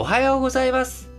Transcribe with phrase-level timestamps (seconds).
[0.00, 1.10] おはようございます。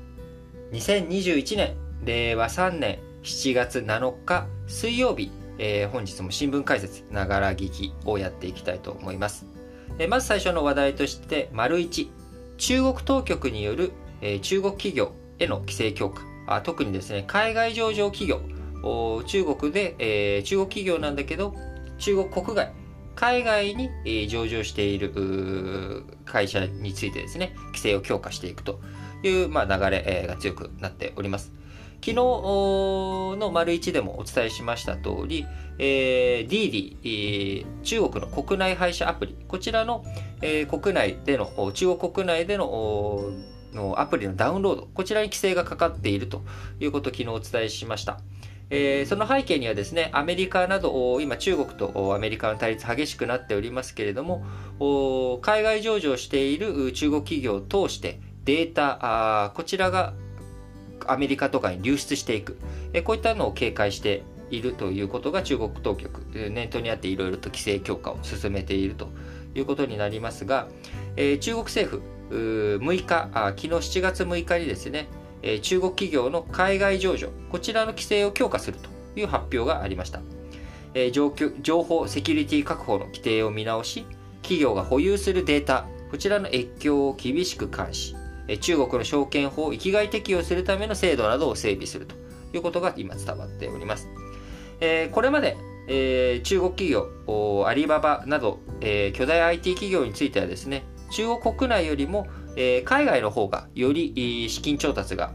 [0.72, 9.46] 2021年令和3年7月7日水曜日、えー、本日も新聞解説ながら聞きをやっていきたいと思います、
[9.98, 12.08] えー、まず最初の話題として丸1
[12.56, 13.92] 中国当局による、
[14.22, 16.22] えー、中国企業への規制強化。
[16.48, 18.40] あ特にですね海外上場企業。
[19.26, 21.54] 中国で、えー、中国企業なんだけど
[21.98, 22.72] 中国国外
[23.20, 28.80] 海外に上場している会社についてですね、規制を強化していくと
[29.24, 31.52] いう、ま、流れが強くなっております。
[32.00, 35.46] 昨日の丸一でもお伝えしました通り、
[35.80, 40.06] え、DD、中国の国内配車アプリ、こちらの、
[40.42, 43.34] え、国内での、中国国内での
[43.98, 46.42] アプリのダウンロード、こちらに規制がかかっていると
[46.80, 48.22] いうことを昨日お伝えしました。
[48.72, 59.00] えー、その背景にはですね、アメリカなど、今中国とアメリカの対立激しくなっておりますけれども、海外上場している中国企業を通してデータ、
[59.46, 60.14] あこちらが
[61.08, 62.58] アメリカとかに流出していく、
[62.94, 69.10] えー、こういったのを警戒しているということが中国当局、念頭にあっていろいろと規制強化を進めていると
[69.56, 70.68] いうことになりますが、
[71.16, 75.08] えー、中国政府、6日、昨日7月6日にですね、
[75.42, 80.22] え中国企業の海外上場、こちらの規制を強化するという発表がありました。
[80.94, 81.30] え情
[81.84, 84.06] 報セキュリティ確保の規定を見直し、
[84.42, 88.16] 企業が保有するデータ、こちらの越境を厳しく監視、
[88.62, 92.16] 中国の証券法を域外適用するための制度などを整備すると
[92.54, 94.08] いうことが今伝わっております。
[94.82, 105.34] えこれまで、え中国企業、アリババなど、え巨大 IT 企業についてはですね、中国国内よりもえ、海外の方がより資金調達が、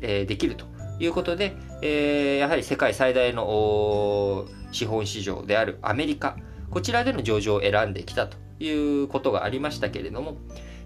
[0.00, 0.66] え、できると
[0.98, 6.36] いうことで、え、やはり世界最大の資本市場であるアメリカ、
[6.70, 8.70] こちらでの上場を選んできたとい
[9.02, 10.36] うことがありましたけれども、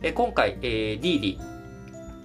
[0.02, 1.38] え、今回、えー、DD、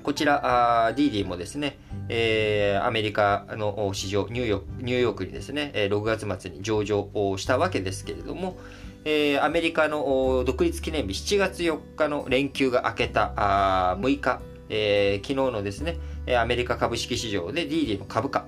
[0.04, 1.78] こちら、DD もですね、
[2.10, 8.58] えー、アメリカの市場ニューヨーク、ニューヨークにですね、6月末に上場をしたわけですけれども、
[9.06, 15.98] えー、アメリカの独立記念日7月4日の連休が明けたあ6日、えー、昨日のですね、
[16.38, 18.46] アメリカ株式市場で DD の株価、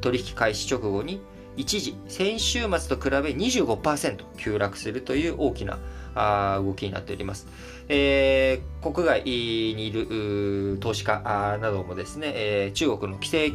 [0.00, 1.20] 取引開始直後に
[1.56, 5.78] 一時、先週末と比べ25%急落するという大きな
[6.14, 7.46] あ動きになっております。
[7.88, 13.50] えー、国外にいる投資家などもですね、えー、中国の規制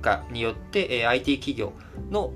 [0.00, 1.72] 化によって、え IT 企業
[2.10, 2.32] の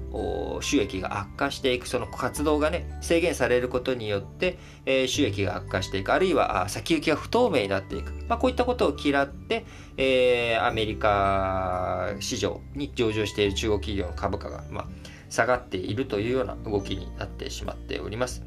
[0.60, 9.64] 収益が悪化していく、その活動がね、制限されることによって、え収益が悪化していく、あるいは先行きが不透明になっていく、まあ、こういったことを嫌って、
[9.96, 14.88] え、アメリカ市場に上場している中国企業の株価が、まあ、
[15.30, 18.42] 下がっているというような動きになってしまっております。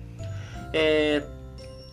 [0.73, 1.34] えー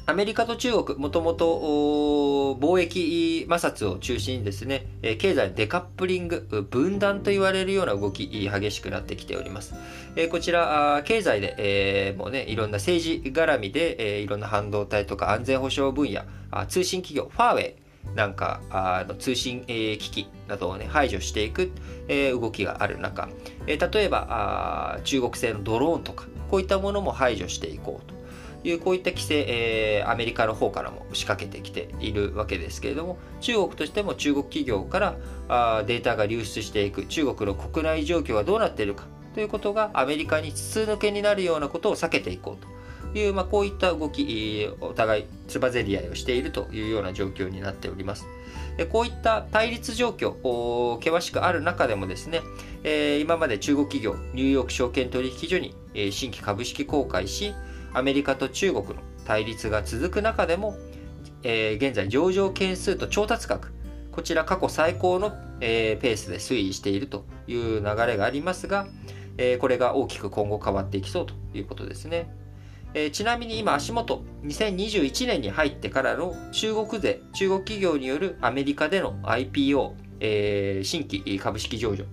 [0.04, 4.86] アメリカと中国、もともと貿易摩擦を中心にですね、
[5.18, 9.74] 経済デカップリング、分断と言われるような動き、激しくなってきております。
[10.30, 16.22] こちら、経済で、えー、もうね、いろんな政治絡みで、いろんな半導体とか安全保障分野、
[16.66, 17.82] 通信企業、ファーウェイ、
[18.16, 21.70] なんかあの通信、えー、機器などを、ね、排除していく、
[22.08, 23.28] えー、動きがある中、
[23.66, 28.21] えー、例えばあ中国製のドローンとかこういったものも排除していこうと
[28.64, 35.16] いうこういった規制、えー、アメリカの方からも仕掛けてきているわけですけれども中国としても中国企業から
[35.48, 42.64] あデータが流出していく中国の国内状況がどうなっているかということがアメリカに筒抜けになるようなことを避けていこう
[43.12, 48.26] という、まあ、こういった動きお互いつばぜり合いをしているというような状況になっております。
[48.90, 52.40] こういった対立状況、険しくある中でもですね、
[53.20, 55.74] 今まで中国企業、ニューヨーク証券取引所に
[56.10, 57.54] 新規株式公開し、
[57.94, 58.94] アメリカと中国の
[59.24, 60.76] 対立が続く中でも、
[61.42, 63.72] えー、現在上場件数と調達額、
[64.10, 68.86] こちら過去最高の、えー、ペースで推移しているという流れがありますが、
[69.38, 72.30] えー、これが大きく今後変わっていきそうということですね。
[72.94, 82.04] えー、ちなみに今足元、2021年に入ってからの中国税、中国企業によるアメリカでの IPO、えー、新規株式上場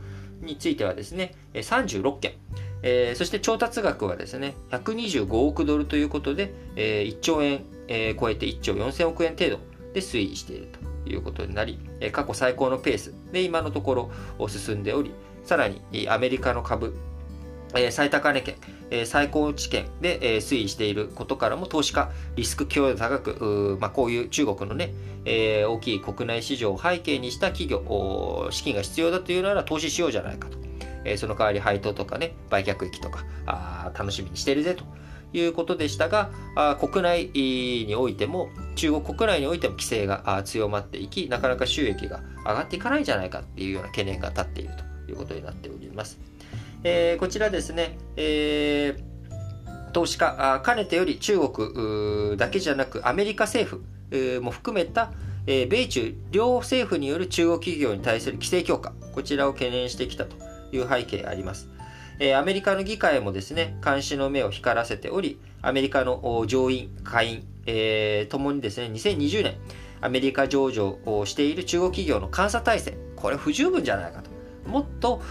[0.42, 2.34] についてはですね、36件、
[2.82, 9.60] えー、そして調達額はですね、125億ドルということで、えー、1兆円、えー、超えて1兆4000億円程度
[9.94, 10.68] で推移している
[11.04, 14.10] ということになり、え、過去最高のペースで今のとこ
[14.40, 15.12] ろ進んでおり、
[15.44, 16.96] さらにアメリカの株、
[17.76, 18.56] え、最高値圏、
[18.92, 24.94] え、最高値圏で、え、推移していることからも投資家、リスク強度高く、まあ、こういう中国のね、
[25.26, 30.58] え、大きい国内市場を背景にした企業、資金が必要だというなら投資しようじゃないかと。
[31.06, 34.84] えその代わり配当とかね、売却益とか、あ楽しみにしてるぜと
[35.34, 44.74] いうことでしたが、あ国内においても中国国内においても規制が強まっていき、なかなか収益が上がっていかないんじゃないかっていうような懸念が立っている
[45.06, 46.20] ということになっております。
[46.84, 53.78] えー、こちらですね、えー、投資家、かねてより中国だけじゃなくアメリカ政
[54.10, 55.12] 府も含めた
[55.46, 61.70] 米中両政府による中国企業に対する規制強化、こちらを懸念してきたという背景あります。
[62.38, 69.56] アメリカの議会もですね、監視の目を光らせており、アメリカの上院、下院、えー、ともにですね、2020年、
[70.02, 74.30] アメリカ上場をしている中国企業の監査体制、これ不十分じゃないかと。
[74.70, 75.22] もっと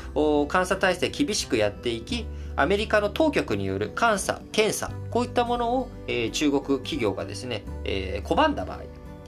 [0.50, 2.26] 監査体制厳しくやっていき、
[2.56, 8.80] アメリカの当局による監査、検査、こういったものを、えー、中国企業がですね、えー、拒んだ場合、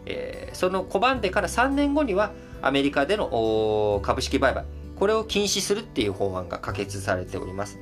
[0.06, 4.64] えー、その拒んでから3年後にはアメリカでの株式売買、
[5.00, 7.78] これを禁止するっていう法案が可決されております。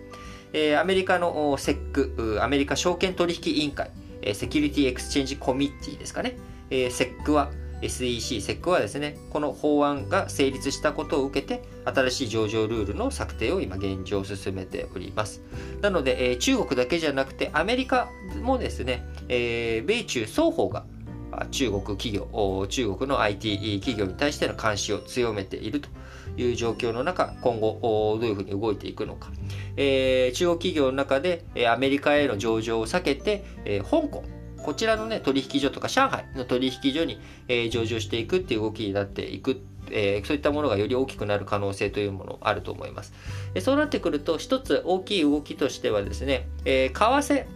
[0.53, 3.91] えー、アメリカの SEC、アメリカ証券取引委員会、
[4.35, 6.39] Security Exchange Committee ですかね、
[6.71, 7.51] えー、SEC は
[7.83, 15.43] SEC、SEC はですね、この法案が成立したことを受けて、新しい上場ルールの策定を今現状進めております。
[15.81, 18.09] なので、えー、中国だけじゃなくて、アメリカ
[18.41, 20.85] もですね、えー、米中双方が
[21.51, 25.89] 中国企業、中国の IT 企業に対しての監視を強めていると
[26.43, 27.79] いう状況の中、今後
[28.21, 29.31] どういうふうに動いていくのか。
[29.77, 34.25] えー、中国企業の中でアメリカへの上場を避けて、えー、香港、
[34.63, 43.13] こちらのね、取引所とか上海の取引所に、えー、上場していくっていう動きになっていく、えー、そういったものがより大きくなる可能性というものあると思います。
[43.55, 47.47] えそうなってくると、一つ大きい動きとしてはですね、えー、為替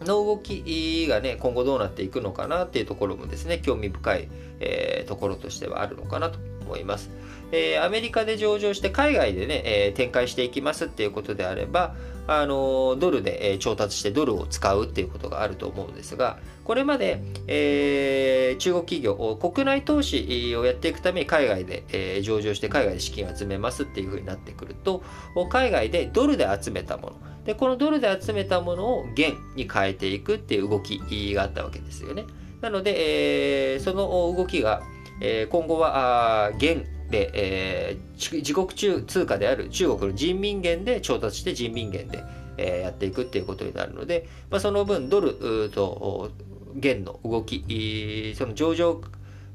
[0.00, 4.28] の動きがね、今後どうなっていくのかなっていうところもですね、興味深い、
[4.60, 7.10] えー、ところとしてはあるのかなと思います。
[7.54, 11.94] えー、アメリカで上場して海外でね、えー、展開していきますっていうことであれば、
[12.26, 25.02] あのドルで、え調達してドルを使うっていうことがあると思うんですが、これまで、えー、中国企業、国内投資をやっていくために海外で、えー、上場して海外で資金を集めますっていうふうになってくると、
[25.50, 30.98] 海外でドルで集めたもの、で、このドルで集めたものを元に変えていくっていう動き
[31.34, 32.24] があったわけですよね。
[32.62, 34.82] なので、えー、その動きが、
[35.20, 42.24] えー、今後は元で、えー、自国中通貨である中国の人民元で調達して人民元で、
[42.56, 46.32] えー、やっていくっていうことになるので、まあ、その分ドルと
[46.74, 49.00] 元の動き、その上場、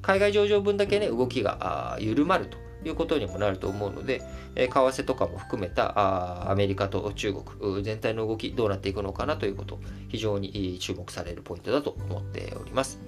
[0.02, 2.58] 海外上場分だけね、動きが緩まると
[2.88, 4.22] いうことにもなると思うので、
[4.56, 13.02] え為替とかも含めたアメリカと中国全体の動きどうなっていくのかなということ非常に注目されるポイントだと思っております。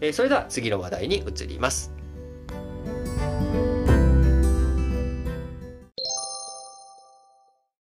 [0.00, 2.03] えそれでは次の話題に移ります。